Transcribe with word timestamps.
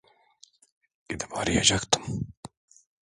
Gidip 1.09 1.37
arayacaktım. 1.37 2.27